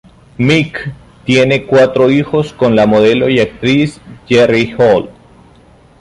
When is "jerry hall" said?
4.27-5.11